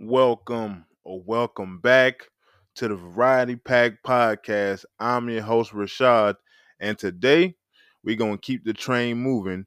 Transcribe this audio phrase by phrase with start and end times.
[0.00, 2.28] welcome, or welcome back
[2.76, 4.84] to the Variety Pack Podcast.
[4.98, 6.36] I'm your host, Rashad,
[6.80, 7.56] and today
[8.04, 9.66] we're going to keep the train moving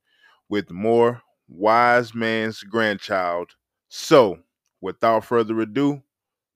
[0.49, 3.51] with more Wise Man's Grandchild.
[3.89, 4.39] So,
[4.81, 6.02] without further ado,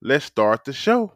[0.00, 1.12] let's start the show.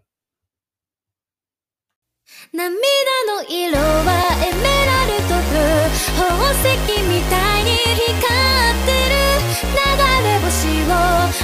[2.53, 4.11] 涙の色は
[4.45, 6.67] エメラルドブルー宝石
[7.09, 8.29] みたいに光
[8.83, 9.22] ってる流
[10.23, 10.95] れ星を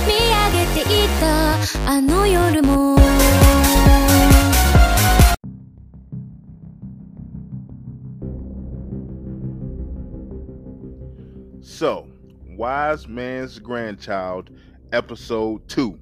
[0.07, 1.55] 見上げていた
[1.91, 2.95] あの夜も
[11.63, 12.07] So,
[12.57, 14.51] Wise Man's Grandchild,
[14.93, 15.99] Episode 2.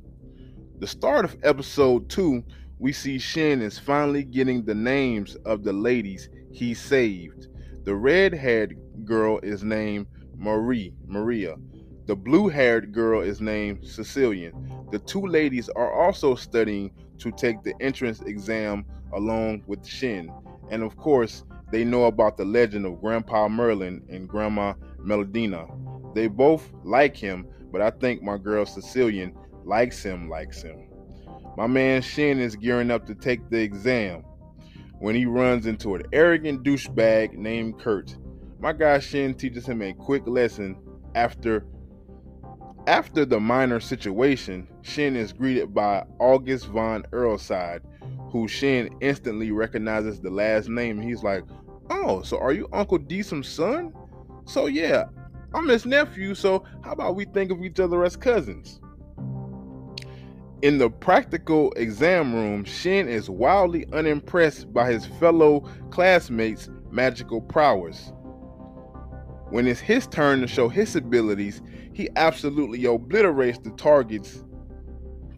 [0.80, 2.44] The start of Episode 2,
[2.78, 7.48] we see Shin is finally getting the names of the ladies he saved.
[7.84, 11.56] The red haired girl is named Marie, Maria.
[12.07, 14.53] The blue haired girl is named Cecilian.
[14.91, 20.31] The two ladies are also studying to take the entrance exam along with Shin.
[20.71, 25.67] And of course, they know about the legend of Grandpa Merlin and Grandma Melodina.
[26.15, 29.35] They both like him, but I think my girl Cecilian
[29.65, 30.87] likes him, likes him.
[31.57, 34.23] My man Shin is gearing up to take the exam
[34.99, 38.15] when he runs into an arrogant douchebag named Kurt.
[38.59, 40.77] My guy Shin teaches him a quick lesson
[41.13, 41.65] after
[42.87, 47.81] after the minor situation, Shin is greeted by August von Earlshide,
[48.31, 51.01] who Shin instantly recognizes the last name.
[51.01, 51.43] He's like,
[51.89, 53.93] Oh, so are you Uncle Diseum's son?
[54.45, 55.05] So yeah,
[55.53, 58.79] I'm his nephew, so how about we think of each other as cousins?
[60.61, 68.11] In the practical exam room, Shin is wildly unimpressed by his fellow classmates' magical prowess.
[69.49, 71.61] When it's his turn to show his abilities,
[71.93, 74.43] he absolutely obliterates the targets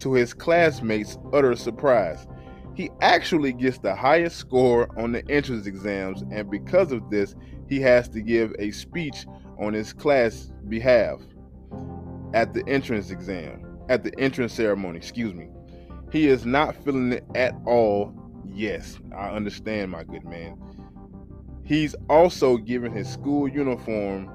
[0.00, 2.26] to his classmates' utter surprise.
[2.74, 7.34] He actually gets the highest score on the entrance exams, and because of this,
[7.68, 9.26] he has to give a speech
[9.58, 11.20] on his class behalf
[12.34, 15.48] at the entrance exam, at the entrance ceremony, excuse me.
[16.10, 18.12] He is not feeling it at all.
[18.44, 20.58] Yes, I understand, my good man.
[21.70, 24.28] He's also given his school uniform.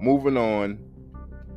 [0.00, 0.76] Moving on,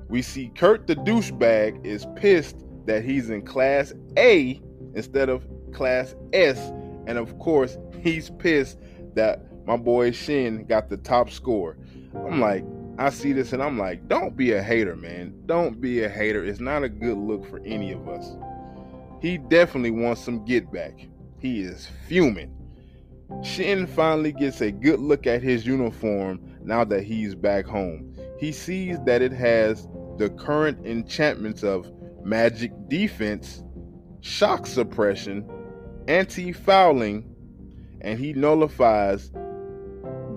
[0.10, 4.62] we see Kurt the douchebag is pissed that he's in class A
[4.94, 6.60] instead of class S.
[7.08, 8.78] And of course, he's pissed
[9.16, 11.76] that my boy Shin got the top score.
[12.14, 12.64] I'm like,
[13.00, 15.34] I see this and I'm like, don't be a hater, man.
[15.48, 16.46] Don't be a hater.
[16.46, 18.36] It's not a good look for any of us.
[19.20, 21.08] He definitely wants some get back.
[21.40, 22.56] He is fuming.
[23.44, 28.16] Shin finally gets a good look at his uniform now that he's back home.
[28.40, 29.88] He sees that it has
[30.18, 31.92] the current enchantments of
[32.24, 33.64] magic defense,
[34.22, 35.50] shock suppression,
[36.08, 37.36] anti fouling,
[38.02, 39.32] and he nullifies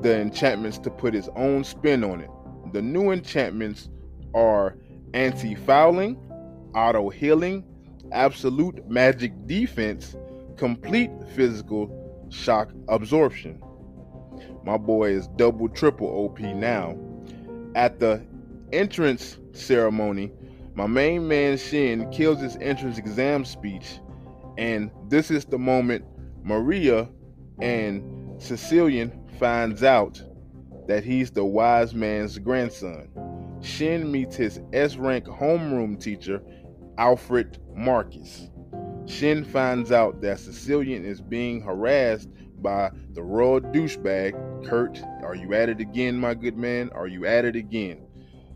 [0.00, 2.31] the enchantments to put his own spin on it.
[2.72, 3.91] The new enchantments
[4.34, 4.77] are
[5.12, 6.16] anti fouling,
[6.75, 7.65] auto healing,
[8.12, 10.16] absolute magic defense,
[10.56, 13.62] complete physical shock absorption.
[14.65, 16.99] My boy is double triple OP now.
[17.75, 18.25] At the
[18.73, 20.33] entrance ceremony,
[20.75, 24.01] my main man Shin kills his entrance exam speech,
[24.59, 26.05] and this is the moment
[26.43, 27.09] Maria
[27.61, 30.23] and Cecilian finds out
[30.89, 33.09] that he's the wise man's grandson.
[33.63, 36.43] Shin meets his S rank homeroom teacher,
[36.99, 38.51] Alfred Marcus.
[39.06, 42.28] Shin finds out that Cecilian is being harassed
[42.60, 45.03] by the royal douchebag, Kurt.
[45.22, 46.91] Are you at it again, my good man?
[46.94, 48.06] Are you at it again?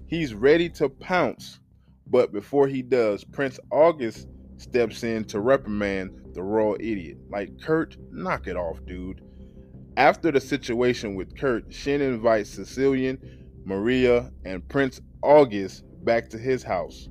[0.07, 1.61] He's ready to pounce,
[2.07, 4.27] but before he does, Prince August
[4.57, 7.19] steps in to reprimand the royal idiot.
[7.29, 9.21] Like, Kurt, knock it off, dude.
[9.99, 13.19] After the situation with Kurt, Shin invites Cecilian,
[13.65, 17.09] Maria, and Prince August back to his house.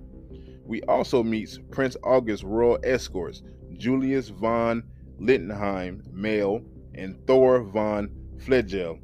[0.67, 3.41] We also meet Prince August's royal escorts,
[3.78, 4.84] Julius von
[5.19, 6.61] Littenheim, male,
[6.93, 8.99] and Thor von Flegel,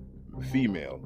[0.52, 1.00] female.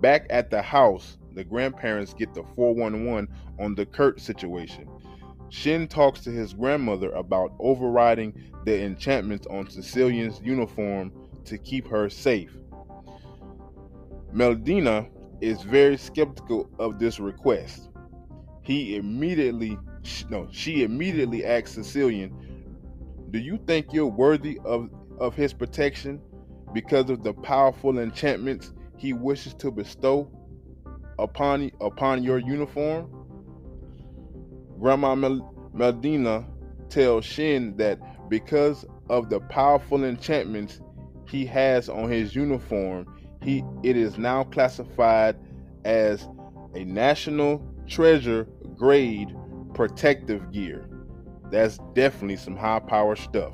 [0.00, 4.88] Back at the house, the grandparents get the 411 on the Kurt situation.
[5.48, 8.32] Shin talks to his grandmother about overriding
[8.64, 11.12] the enchantments on Cecilian's uniform
[11.44, 12.56] to keep her safe.
[14.32, 15.08] Meldina
[15.40, 17.88] is very skeptical of this request.
[18.62, 19.78] He immediately,
[20.30, 22.32] no, she immediately asks Cecilian,
[23.30, 26.20] "Do you think you're worthy of of his protection
[26.72, 30.30] because of the powerful enchantments he wishes to bestow
[31.18, 33.10] upon upon your uniform?"
[34.78, 35.52] Grandma Mel-
[36.88, 37.98] tells Shin that
[38.28, 40.80] because of the powerful enchantments
[41.28, 43.06] he has on his uniform,
[43.42, 45.36] he it is now classified
[45.84, 46.28] as
[46.74, 49.34] a national treasure grade
[49.76, 50.88] protective gear.
[51.50, 53.52] That's definitely some high power stuff.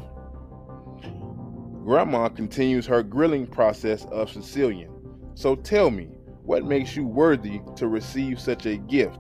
[1.85, 4.89] Grandma continues her grilling process of Sicilian.
[5.35, 6.05] So tell me,
[6.45, 9.19] what makes you worthy to receive such a gift?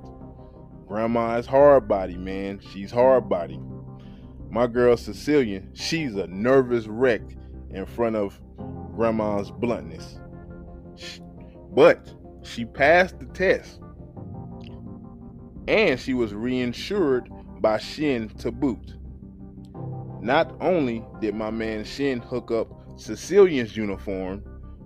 [0.87, 2.60] Grandma is hard body, man.
[2.72, 3.58] She's hard body.
[4.48, 7.22] My girl Sicilian, she's a nervous wreck
[7.70, 8.40] in front of
[8.94, 10.20] grandma's bluntness.
[11.72, 13.81] But she passed the test.
[15.69, 17.29] And she was reinsured
[17.61, 18.94] by Shin to boot.
[20.20, 24.43] Not only did my man Shin hook up Sicilian's uniform,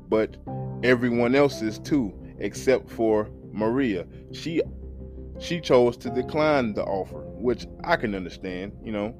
[0.09, 0.37] but
[0.83, 4.07] everyone else's too, except for Maria.
[4.33, 4.63] She
[5.39, 9.15] she chose to decline the offer, which I can understand, you know.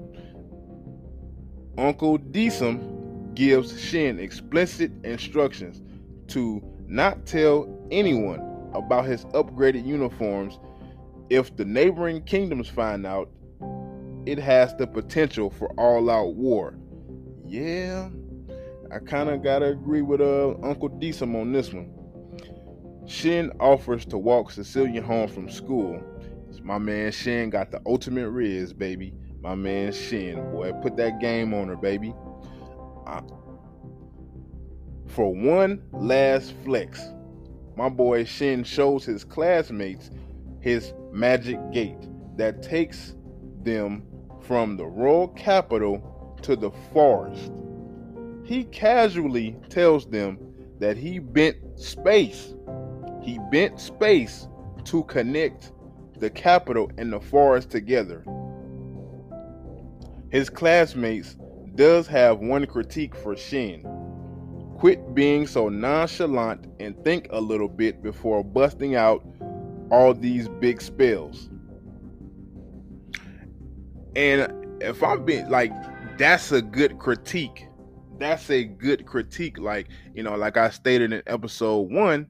[1.77, 5.81] Uncle Diseum gives Shin explicit instructions
[6.29, 8.39] to not tell anyone
[8.73, 10.59] about his upgraded uniforms.
[11.29, 13.29] If the neighboring kingdoms find out,
[14.25, 16.77] it has the potential for all out war.
[17.45, 18.09] Yeah,
[18.91, 21.91] I kind of gotta agree with uh, Uncle Diseum on this one.
[23.07, 26.01] Shin offers to walk Cecilia home from school.
[26.63, 29.13] My man Shin got the ultimate riz, baby.
[29.41, 32.13] My man Shin, boy, put that game on her, baby.
[33.05, 33.21] Uh,
[35.07, 37.01] for one last flex,
[37.75, 40.09] my boy Shin shows his classmates
[40.59, 43.15] his magic gate that takes
[43.63, 44.05] them
[44.41, 47.51] from the royal capital to the forest.
[48.43, 50.37] He casually tells them
[50.79, 52.53] that he bent space
[53.27, 54.47] he bent space
[54.85, 55.73] to connect
[56.17, 58.23] the capital and the forest together.
[60.29, 61.35] His classmates
[61.75, 63.85] does have one critique for Shin.
[64.77, 69.25] Quit being so nonchalant and think a little bit before busting out
[69.89, 71.49] all these big spells.
[74.15, 75.71] And if I'm being like,
[76.17, 77.67] that's a good critique.
[78.17, 79.59] That's a good critique.
[79.59, 82.27] Like, you know, like I stated in episode one,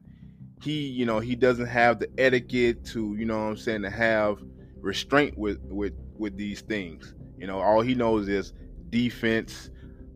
[0.62, 3.90] he you know he doesn't have the etiquette to you know what i'm saying to
[3.90, 4.40] have
[4.80, 8.54] restraint with with with these things you know all he knows is
[8.90, 9.70] defense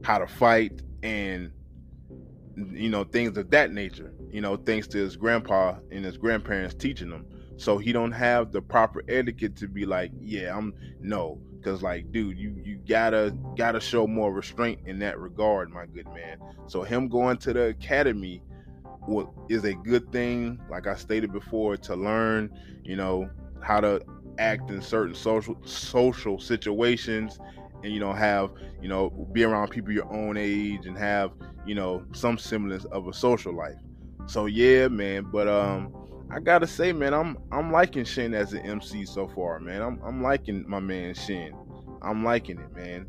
[0.04, 1.52] how to fight and
[2.56, 6.76] you know things of that nature you know thanks to his grandpa and his grandparents
[6.76, 7.26] teaching him.
[7.58, 12.12] So he don't have the proper etiquette to be like yeah i'm no because like
[12.12, 16.38] dude you you gotta gotta show more restraint in that regard my good man.
[16.68, 18.42] So him going to the academy
[19.50, 22.52] is a good thing, like I stated before, to learn,
[22.84, 23.30] you know,
[23.62, 24.02] how to
[24.38, 27.40] act in certain social social situations
[27.84, 28.52] and you know have
[28.82, 31.32] you know be around people your own age and have
[31.66, 33.78] you know some semblance of a social life
[34.26, 35.94] so yeah man but um
[36.32, 40.00] i gotta say man i'm i'm liking shin as an mc so far man i'm,
[40.04, 41.54] I'm liking my man shin
[42.02, 43.08] i'm liking it man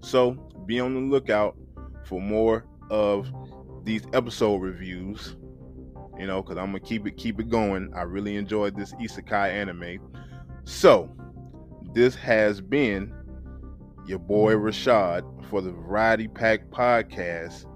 [0.00, 0.32] so
[0.66, 1.56] be on the lookout
[2.04, 3.32] for more of
[3.84, 5.36] these episode reviews.
[6.18, 7.92] You know, because I'm gonna keep it keep it going.
[7.96, 9.98] I really enjoyed this isekai anime.
[10.64, 11.10] So,
[11.94, 13.12] this has been
[14.06, 17.66] your boy Rashad for the Variety Pack Podcast.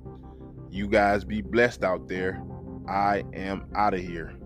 [0.70, 2.42] You guys be blessed out there.
[2.88, 4.36] I am out of here.